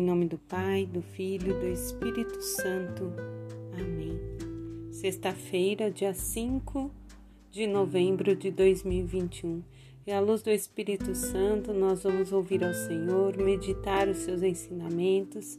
Em 0.00 0.02
nome 0.02 0.24
do 0.24 0.38
Pai, 0.38 0.86
do 0.86 1.02
Filho 1.02 1.60
do 1.60 1.68
Espírito 1.68 2.40
Santo. 2.40 3.12
Amém. 3.78 4.18
Sexta-feira, 4.90 5.90
dia 5.90 6.14
5 6.14 6.90
de 7.50 7.66
novembro 7.66 8.34
de 8.34 8.50
2021. 8.50 9.62
E 10.06 10.10
à 10.10 10.18
luz 10.18 10.40
do 10.40 10.48
Espírito 10.48 11.14
Santo, 11.14 11.74
nós 11.74 12.02
vamos 12.02 12.32
ouvir 12.32 12.64
ao 12.64 12.72
Senhor, 12.72 13.36
meditar 13.36 14.08
os 14.08 14.16
seus 14.20 14.42
ensinamentos 14.42 15.58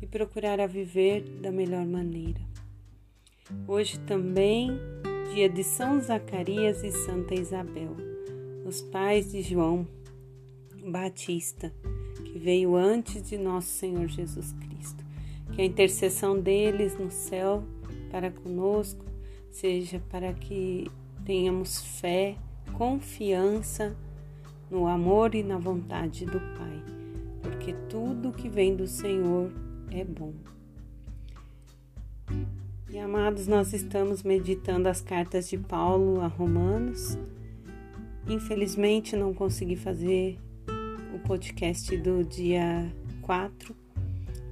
e 0.00 0.06
procurar 0.06 0.58
a 0.58 0.66
viver 0.66 1.20
da 1.42 1.52
melhor 1.52 1.84
maneira. 1.84 2.40
Hoje 3.68 4.00
também, 4.06 4.70
dia 5.34 5.50
de 5.50 5.62
São 5.62 6.00
Zacarias 6.00 6.82
e 6.82 6.92
Santa 6.92 7.34
Isabel, 7.34 7.94
os 8.64 8.80
pais 8.80 9.32
de 9.32 9.42
João 9.42 9.86
Batista 10.82 11.70
que 12.36 12.44
veio 12.44 12.76
antes 12.76 13.22
de 13.22 13.38
nosso 13.38 13.68
Senhor 13.68 14.06
Jesus 14.08 14.52
Cristo. 14.52 15.02
Que 15.52 15.62
a 15.62 15.64
intercessão 15.64 16.38
deles 16.38 16.98
no 16.98 17.10
céu 17.10 17.64
para 18.10 18.30
conosco 18.30 19.06
seja 19.50 20.02
para 20.10 20.34
que 20.34 20.90
tenhamos 21.24 21.82
fé, 21.98 22.36
confiança 22.74 23.96
no 24.70 24.86
amor 24.86 25.34
e 25.34 25.42
na 25.42 25.56
vontade 25.56 26.26
do 26.26 26.38
Pai, 26.38 26.82
porque 27.42 27.72
tudo 27.88 28.32
que 28.32 28.50
vem 28.50 28.76
do 28.76 28.86
Senhor 28.86 29.50
é 29.90 30.04
bom. 30.04 30.34
E 32.90 32.98
amados, 32.98 33.46
nós 33.46 33.72
estamos 33.72 34.22
meditando 34.22 34.88
as 34.90 35.00
cartas 35.00 35.48
de 35.48 35.56
Paulo 35.56 36.20
a 36.20 36.26
Romanos. 36.26 37.16
Infelizmente 38.28 39.16
não 39.16 39.32
consegui 39.32 39.76
fazer 39.76 40.38
podcast 41.26 41.96
do 41.96 42.22
dia 42.22 42.88
4, 43.22 43.74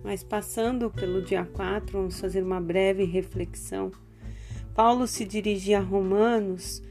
mas 0.03 0.25
passando 0.25 0.91
pelo 0.91 1.23
dia 1.23 1.45
4, 1.45 1.97
vamos 1.97 2.19
fazer 2.19 2.43
uma 2.43 2.61
breve 2.61 3.05
reflexão. 3.05 3.93
Paulo 4.75 5.07
se 5.07 5.25
dirigia 5.25 5.79
a 5.79 5.83
Romanos 5.83 6.83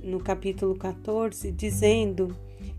no 0.00 0.20
capítulo 0.20 0.76
14, 0.76 1.50
dizendo 1.50 2.36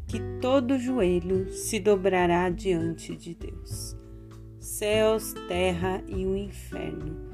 que 0.07 0.21
todo 0.39 0.79
joelho 0.79 1.51
se 1.51 1.81
dobrará 1.81 2.49
diante 2.49 3.13
de 3.13 3.35
Deus. 3.35 3.97
Céus, 4.57 5.33
terra 5.49 6.01
e 6.07 6.25
o 6.25 6.37
inferno, 6.37 7.29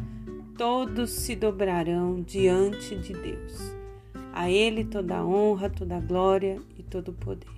todos 0.57 1.11
se 1.11 1.35
dobrarão 1.35 2.19
diante 2.23 2.95
de 2.95 3.13
Deus. 3.13 3.75
A 4.33 4.49
Ele 4.49 4.83
toda 4.83 5.17
a 5.17 5.25
honra, 5.25 5.69
toda 5.69 5.97
a 5.97 6.01
glória 6.01 6.59
e 6.75 6.81
todo 6.81 7.09
o 7.09 7.13
poder. 7.13 7.56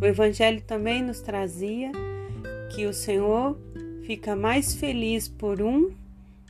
O 0.00 0.04
Evangelho 0.04 0.60
também 0.62 1.02
nos 1.02 1.20
trazia 1.20 1.90
que 2.74 2.86
o 2.86 2.92
Senhor 2.92 3.58
fica 4.04 4.36
mais 4.36 4.74
feliz 4.74 5.26
por 5.28 5.60
um, 5.60 5.90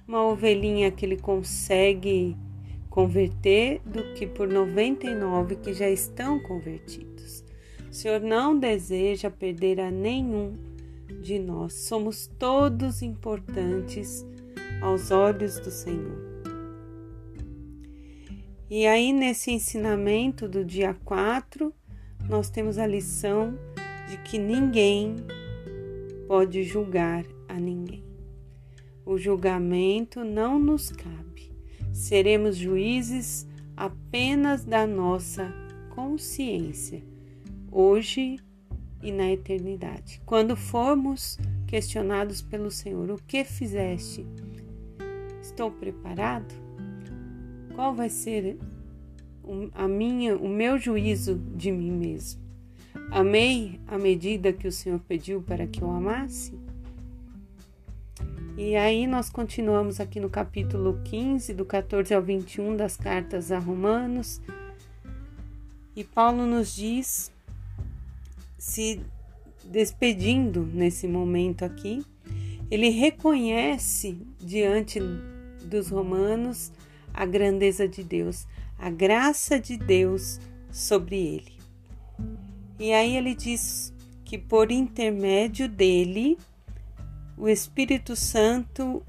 uma 0.06 0.22
ovelhinha 0.26 0.90
que 0.90 1.06
ele 1.06 1.16
consegue 1.16 2.36
converter 2.90 3.80
do 3.86 4.12
que 4.14 4.26
por 4.26 4.48
99 4.48 5.56
que 5.56 5.72
já 5.72 5.88
estão 5.88 6.38
convertidos. 6.40 7.44
O 7.90 7.94
Senhor 7.94 8.20
não 8.20 8.58
deseja 8.58 9.30
perder 9.30 9.80
a 9.80 9.90
nenhum 9.90 10.54
de 11.22 11.38
nós. 11.38 11.72
Somos 11.72 12.26
todos 12.38 13.00
importantes 13.00 14.26
aos 14.82 15.10
olhos 15.10 15.58
do 15.58 15.70
Senhor. 15.70 16.28
E 18.70 18.86
aí, 18.86 19.12
nesse 19.12 19.50
ensinamento 19.50 20.46
do 20.46 20.62
dia 20.62 20.94
4, 21.04 21.72
nós 22.28 22.50
temos 22.50 22.78
a 22.78 22.86
lição 22.86 23.58
de 24.08 24.18
que 24.18 24.38
ninguém 24.38 25.16
pode 26.26 26.62
julgar 26.62 27.24
a 27.48 27.54
ninguém. 27.54 28.04
O 29.04 29.16
julgamento 29.16 30.22
não 30.22 30.58
nos 30.58 30.90
cabe. 30.90 31.50
Seremos 31.92 32.56
juízes 32.56 33.46
apenas 33.76 34.64
da 34.64 34.86
nossa 34.86 35.52
consciência, 35.94 37.02
hoje 37.72 38.38
e 39.02 39.10
na 39.10 39.30
eternidade. 39.30 40.20
Quando 40.26 40.54
formos 40.54 41.38
questionados 41.66 42.42
pelo 42.42 42.70
Senhor, 42.70 43.10
o 43.10 43.16
que 43.26 43.44
fizeste? 43.44 44.26
Estou 45.40 45.70
preparado? 45.70 46.54
Qual 47.74 47.94
vai 47.94 48.08
ser 48.08 48.58
a 49.74 49.88
minha, 49.88 50.36
o 50.36 50.48
meu 50.48 50.78
juízo 50.78 51.36
de 51.56 51.72
mim 51.72 51.90
mesmo. 51.90 52.40
Amei 53.10 53.80
a 53.86 53.96
medida 53.96 54.52
que 54.52 54.68
o 54.68 54.72
Senhor 54.72 55.00
pediu 55.00 55.42
para 55.42 55.66
que 55.66 55.82
eu 55.82 55.90
amasse? 55.90 56.52
E 58.56 58.76
aí 58.76 59.06
nós 59.06 59.30
continuamos 59.30 60.00
aqui 60.00 60.18
no 60.18 60.28
capítulo 60.28 61.00
15, 61.04 61.54
do 61.54 61.64
14 61.64 62.12
ao 62.12 62.20
21 62.20 62.76
das 62.76 62.96
cartas 62.96 63.52
a 63.52 63.58
Romanos. 63.58 64.40
E 65.94 66.04
Paulo 66.04 66.44
nos 66.44 66.74
diz, 66.74 67.32
se 68.58 69.00
despedindo 69.64 70.66
nesse 70.66 71.06
momento 71.06 71.64
aqui, 71.64 72.04
ele 72.70 72.90
reconhece 72.90 74.20
diante 74.38 75.00
dos 75.64 75.88
romanos 75.88 76.72
a 77.14 77.24
grandeza 77.24 77.88
de 77.88 78.02
Deus, 78.02 78.46
a 78.78 78.90
graça 78.90 79.58
de 79.58 79.76
Deus 79.76 80.40
sobre 80.70 81.16
ele. 81.16 81.58
E 82.78 82.92
aí 82.92 83.16
ele 83.16 83.34
diz 83.34 83.92
que 84.24 84.38
por 84.38 84.70
intermédio 84.70 85.68
dele, 85.68 86.38
o 87.36 87.48
Espírito 87.48 88.14
Santo 88.14 89.02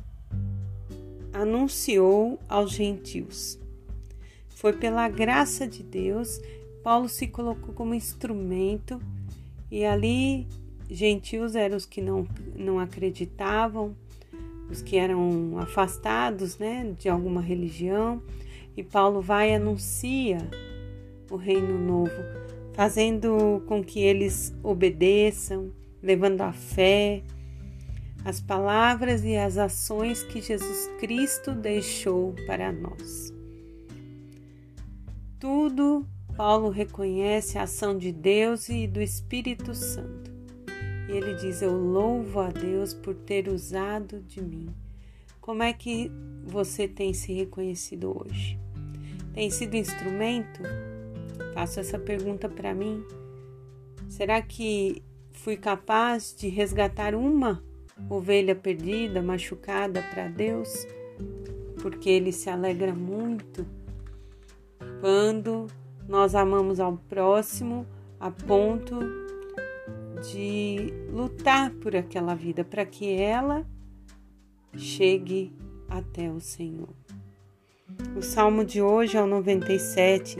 anunciou 1.31 2.39
aos 2.47 2.71
gentios. 2.71 3.59
Foi 4.49 4.73
pela 4.73 5.07
graça 5.07 5.67
de 5.67 5.83
Deus, 5.83 6.41
Paulo 6.83 7.07
se 7.07 7.27
colocou 7.27 7.73
como 7.73 7.93
instrumento 7.93 8.99
e 9.69 9.85
ali 9.85 10.47
gentios 10.89 11.55
eram 11.55 11.77
os 11.77 11.85
que 11.85 12.01
não, 12.01 12.27
não 12.55 12.79
acreditavam, 12.79 13.95
os 14.69 14.81
que 14.81 14.97
eram 14.97 15.57
afastados 15.59 16.57
né, 16.57 16.93
de 16.97 17.09
alguma 17.09 17.41
religião, 17.41 18.21
e 18.79 18.83
Paulo 18.83 19.21
vai 19.21 19.51
e 19.51 19.55
anuncia 19.55 20.37
o 21.29 21.35
reino 21.35 21.77
novo, 21.77 22.23
fazendo 22.71 23.61
com 23.67 23.83
que 23.83 23.99
eles 23.99 24.55
obedeçam, 24.63 25.73
levando 26.01 26.39
a 26.39 26.53
fé, 26.53 27.21
as 28.23 28.39
palavras 28.39 29.25
e 29.25 29.35
as 29.35 29.57
ações 29.57 30.23
que 30.23 30.41
Jesus 30.41 30.89
Cristo 30.97 31.51
deixou 31.51 32.33
para 32.47 32.71
nós. 32.71 33.33
Tudo 35.37 36.07
Paulo 36.37 36.69
reconhece 36.69 37.57
a 37.57 37.63
ação 37.63 37.97
de 37.97 38.13
Deus 38.13 38.69
e 38.69 38.87
do 38.87 39.01
Espírito 39.01 39.75
Santo. 39.75 40.31
E 41.09 41.11
ele 41.11 41.33
diz: 41.33 41.61
Eu 41.61 41.75
louvo 41.75 42.39
a 42.39 42.49
Deus 42.49 42.93
por 42.93 43.13
ter 43.13 43.49
usado 43.49 44.21
de 44.21 44.41
mim. 44.41 44.73
Como 45.41 45.63
é 45.63 45.73
que 45.73 46.09
você 46.45 46.87
tem 46.87 47.13
se 47.13 47.33
reconhecido 47.33 48.15
hoje? 48.17 48.57
Tem 49.39 49.49
sido 49.49 49.75
instrumento? 49.75 50.61
Faço 51.53 51.79
essa 51.79 51.97
pergunta 51.97 52.49
para 52.49 52.73
mim. 52.73 53.01
Será 54.09 54.41
que 54.41 55.01
fui 55.31 55.55
capaz 55.55 56.35
de 56.37 56.49
resgatar 56.49 57.15
uma 57.15 57.63
ovelha 58.09 58.53
perdida, 58.53 59.21
machucada 59.21 60.01
para 60.13 60.27
Deus? 60.27 60.85
Porque 61.81 62.09
Ele 62.09 62.33
se 62.33 62.49
alegra 62.49 62.93
muito 62.93 63.65
quando 64.99 65.67
nós 66.05 66.35
amamos 66.35 66.81
ao 66.81 66.97
próximo 66.97 67.87
a 68.19 68.29
ponto 68.29 68.99
de 70.33 70.91
lutar 71.13 71.71
por 71.75 71.95
aquela 71.95 72.35
vida 72.35 72.65
para 72.65 72.85
que 72.85 73.13
ela 73.13 73.65
chegue 74.75 75.53
até 75.87 76.29
o 76.29 76.41
Senhor. 76.41 76.98
O 78.15 78.21
salmo 78.21 78.65
de 78.65 78.81
hoje 78.81 79.17
é 79.17 79.21
o 79.21 79.27
97. 79.27 80.37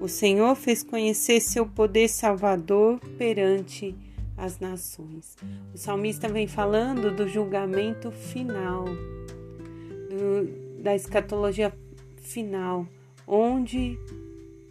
O 0.00 0.08
Senhor 0.08 0.54
fez 0.54 0.82
conhecer 0.82 1.40
seu 1.40 1.66
poder 1.66 2.08
salvador 2.08 2.98
perante 3.18 3.94
as 4.36 4.58
nações. 4.58 5.36
O 5.74 5.78
salmista 5.78 6.28
vem 6.28 6.46
falando 6.46 7.14
do 7.14 7.28
julgamento 7.28 8.10
final, 8.10 8.84
do, 8.84 10.82
da 10.82 10.94
escatologia 10.94 11.72
final, 12.16 12.86
onde 13.26 13.98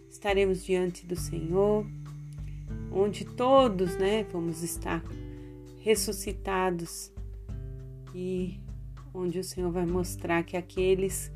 estaremos 0.10 0.64
diante 0.64 1.06
do 1.06 1.16
Senhor, 1.16 1.86
onde 2.92 3.26
todos, 3.26 3.98
né, 3.98 4.26
vamos 4.32 4.64
estar 4.64 5.04
ressuscitados 5.82 7.12
e 8.16 8.60
onde 9.14 9.40
o 9.40 9.44
Senhor 9.44 9.72
vai 9.72 9.86
mostrar 9.86 10.44
que 10.44 10.56
aqueles 10.56 11.32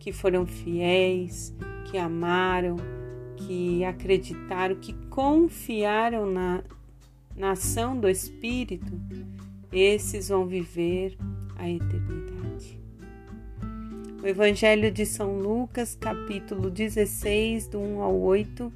que 0.00 0.12
foram 0.12 0.46
fiéis, 0.46 1.54
que 1.84 1.98
amaram, 1.98 2.76
que 3.36 3.84
acreditaram, 3.84 4.74
que 4.74 4.94
confiaram 5.08 6.26
na, 6.26 6.64
na 7.36 7.52
ação 7.52 7.96
do 7.96 8.08
Espírito, 8.08 8.98
esses 9.70 10.30
vão 10.30 10.46
viver 10.46 11.16
a 11.56 11.68
eternidade. 11.68 12.80
O 14.22 14.26
Evangelho 14.26 14.90
de 14.90 15.04
São 15.04 15.38
Lucas, 15.38 15.94
capítulo 15.94 16.70
16, 16.70 17.68
do 17.68 17.78
1 17.78 18.02
ao 18.02 18.18
8, 18.18 18.72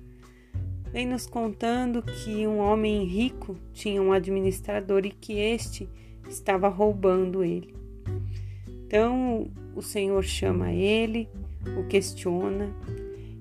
vem 0.92 1.06
nos 1.06 1.26
contando 1.26 2.02
que 2.02 2.46
um 2.46 2.58
homem 2.58 3.04
rico 3.04 3.56
tinha 3.72 4.00
um 4.00 4.12
administrador 4.12 5.04
e 5.06 5.10
que 5.10 5.34
este 5.34 5.88
estava 6.28 6.68
roubando 6.68 7.42
ele. 7.42 7.83
Então 8.94 9.50
o 9.74 9.82
Senhor 9.82 10.22
chama 10.22 10.72
ele, 10.72 11.28
o 11.76 11.82
questiona, 11.88 12.72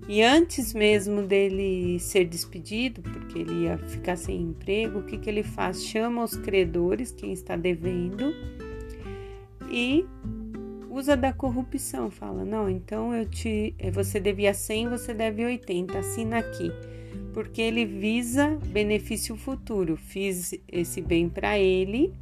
e 0.08 0.24
antes 0.24 0.74
mesmo 0.74 1.22
dele 1.22 2.00
ser 2.00 2.26
despedido, 2.26 3.04
porque 3.04 3.38
ele 3.38 3.66
ia 3.66 3.78
ficar 3.78 4.16
sem 4.16 4.42
emprego, 4.42 4.98
o 4.98 5.04
que, 5.04 5.16
que 5.16 5.30
ele 5.30 5.44
faz? 5.44 5.84
Chama 5.86 6.24
os 6.24 6.36
credores, 6.36 7.12
quem 7.12 7.32
está 7.32 7.56
devendo, 7.56 8.34
e 9.70 10.04
usa 10.90 11.16
da 11.16 11.32
corrupção. 11.32 12.10
Fala: 12.10 12.44
Não, 12.44 12.68
então 12.68 13.14
eu 13.14 13.30
te, 13.30 13.76
você 13.94 14.20
devia 14.20 14.56
100, 14.56 14.90
você 14.90 15.14
deve 15.14 15.46
80, 15.46 16.00
assina 16.00 16.40
aqui 16.40 16.72
porque 17.32 17.62
ele 17.62 17.86
visa 17.86 18.60
benefício 18.68 19.36
futuro. 19.36 19.98
Fiz 19.98 20.54
esse 20.68 21.02
bem 21.02 21.30
para 21.30 21.60
ele 21.60 22.14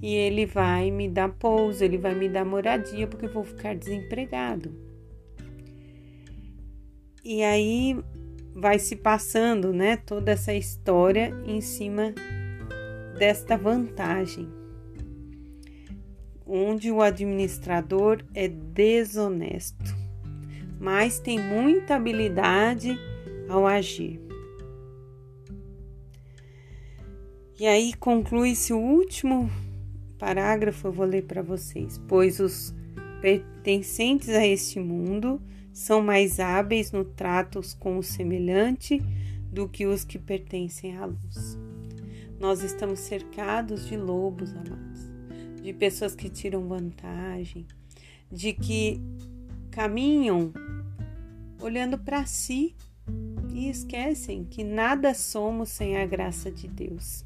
e 0.00 0.14
ele 0.14 0.46
vai 0.46 0.90
me 0.90 1.08
dar 1.08 1.28
pouso, 1.28 1.84
ele 1.84 1.98
vai 1.98 2.14
me 2.14 2.28
dar 2.28 2.44
moradia 2.44 3.06
porque 3.06 3.26
eu 3.26 3.32
vou 3.32 3.44
ficar 3.44 3.74
desempregado. 3.74 4.72
E 7.24 7.42
aí 7.42 7.98
vai 8.54 8.78
se 8.78 8.96
passando, 8.96 9.72
né, 9.72 9.96
toda 9.96 10.32
essa 10.32 10.54
história 10.54 11.32
em 11.46 11.60
cima 11.60 12.14
desta 13.18 13.56
vantagem, 13.56 14.48
onde 16.46 16.90
o 16.90 17.02
administrador 17.02 18.24
é 18.34 18.48
desonesto, 18.48 19.96
mas 20.80 21.18
tem 21.18 21.38
muita 21.38 21.96
habilidade 21.96 22.98
ao 23.48 23.66
agir. 23.66 24.20
E 27.58 27.66
aí 27.66 27.92
conclui-se 27.94 28.72
o 28.72 28.78
último 28.78 29.50
parágrafo, 30.18 30.88
eu 30.88 30.92
vou 30.92 31.06
ler 31.06 31.24
para 31.24 31.42
vocês. 31.42 32.00
Pois 32.08 32.40
os 32.40 32.74
pertencentes 33.20 34.28
a 34.30 34.46
este 34.46 34.78
mundo 34.78 35.40
são 35.72 36.02
mais 36.02 36.40
hábeis 36.40 36.92
no 36.92 37.04
trato 37.04 37.60
com 37.78 37.98
o 37.98 38.02
semelhante 38.02 39.00
do 39.50 39.68
que 39.68 39.86
os 39.86 40.04
que 40.04 40.18
pertencem 40.18 40.96
à 40.96 41.06
luz. 41.06 41.58
Nós 42.38 42.62
estamos 42.62 43.00
cercados 43.00 43.86
de 43.86 43.96
lobos, 43.96 44.50
amados, 44.52 45.10
de 45.62 45.72
pessoas 45.72 46.14
que 46.14 46.28
tiram 46.28 46.68
vantagem, 46.68 47.66
de 48.30 48.52
que 48.52 49.00
caminham 49.70 50.52
olhando 51.60 51.98
para 51.98 52.24
si 52.26 52.76
e 53.52 53.68
esquecem 53.68 54.44
que 54.44 54.62
nada 54.62 55.14
somos 55.14 55.70
sem 55.70 55.96
a 55.96 56.06
graça 56.06 56.50
de 56.50 56.68
Deus 56.68 57.24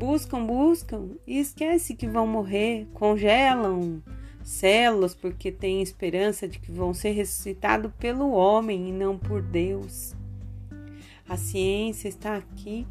buscam, 0.00 0.46
buscam 0.46 1.10
e 1.26 1.38
esquece 1.38 1.94
que 1.94 2.08
vão 2.08 2.26
morrer, 2.26 2.88
congelam 2.94 4.02
células 4.42 5.14
porque 5.14 5.52
têm 5.52 5.82
esperança 5.82 6.48
de 6.48 6.58
que 6.58 6.72
vão 6.72 6.94
ser 6.94 7.10
ressuscitados 7.10 7.92
pelo 7.98 8.30
homem 8.30 8.88
e 8.88 8.92
não 8.92 9.18
por 9.18 9.42
Deus. 9.42 10.14
A 11.28 11.36
ciência 11.36 12.08
está 12.08 12.34
aqui 12.34 12.86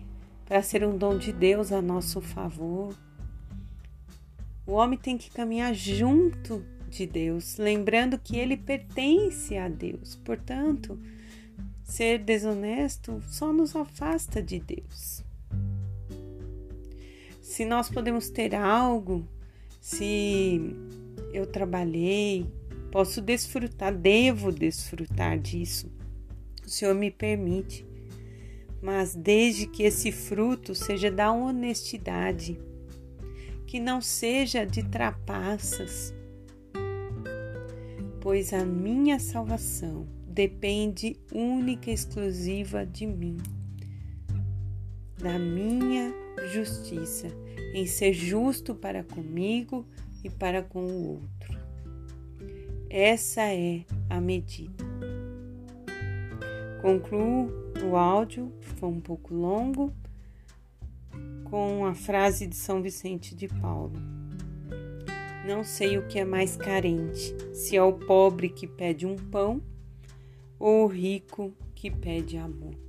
para 0.46 0.62
ser 0.62 0.86
um 0.86 0.96
dom 0.96 1.18
de 1.18 1.34
Deus 1.34 1.72
a 1.72 1.82
nosso 1.82 2.22
favor. 2.22 2.96
O 4.68 4.74
homem 4.74 4.98
tem 4.98 5.18
que 5.18 5.32
caminhar 5.32 5.74
junto 5.74 6.64
de 6.88 7.08
Deus, 7.08 7.58
lembrando 7.58 8.20
que 8.20 8.38
ele 8.38 8.56
pertence 8.56 9.58
a 9.58 9.68
Deus. 9.68 10.16
Portanto, 10.24 11.00
ser 11.84 12.20
desonesto 12.20 13.20
só 13.28 13.52
nos 13.52 13.76
afasta 13.76 14.44
de 14.44 14.60
Deus 14.60 15.28
se 17.60 17.66
nós 17.66 17.90
podemos 17.90 18.30
ter 18.30 18.56
algo, 18.56 19.28
se 19.82 20.62
eu 21.34 21.46
trabalhei, 21.46 22.50
posso 22.90 23.20
desfrutar, 23.20 23.94
devo 23.94 24.50
desfrutar 24.50 25.38
disso. 25.38 25.92
O 26.66 26.70
Senhor 26.70 26.96
me 26.96 27.12
permite, 27.12 27.86
mas 28.82 29.14
desde 29.14 29.68
que 29.68 29.84
esse 29.84 30.10
fruto 30.10 30.74
seja 30.74 31.12
da 31.12 31.34
honestidade, 31.34 32.58
que 33.68 33.78
não 33.78 34.00
seja 34.00 34.66
de 34.66 34.82
trapaças, 34.82 36.14
pois 38.22 38.54
a 38.54 38.64
minha 38.64 39.20
salvação 39.20 40.08
depende 40.26 41.18
única 41.30 41.92
e 41.92 41.94
exclusiva 41.94 42.86
de 42.86 43.06
mim, 43.06 43.36
da 45.22 45.38
minha 45.38 46.14
justiça 46.54 47.28
em 47.74 47.86
ser 47.86 48.14
justo 48.14 48.74
para 48.74 49.04
comigo 49.04 49.86
e 50.24 50.30
para 50.30 50.62
com 50.62 50.84
o 50.84 51.08
outro. 51.14 51.60
Essa 52.90 53.42
é 53.54 53.86
a 54.10 54.20
medida. 54.20 54.84
Concluo 56.82 57.52
o 57.84 57.96
áudio, 57.96 58.52
foi 58.60 58.90
um 58.90 59.00
pouco 59.00 59.34
longo, 59.34 59.94
com 61.44 61.86
a 61.86 61.94
frase 61.94 62.48
de 62.48 62.56
São 62.56 62.82
Vicente 62.82 63.36
de 63.36 63.48
Paulo. 63.48 63.94
Não 65.46 65.64
sei 65.64 65.98
o 65.98 66.08
que 66.08 66.20
é 66.20 66.26
mais 66.26 66.56
carente, 66.56 67.36
se 67.54 67.76
é 67.76 67.84
o 67.84 67.94
pobre 67.94 68.50
que 68.50 68.68
pede 68.68 69.06
um 69.06 69.16
pão 69.16 69.62
ou 70.58 70.86
o 70.86 70.88
rico 70.88 71.54
que 71.74 71.90
pede 71.90 72.38
amor. 72.38 72.89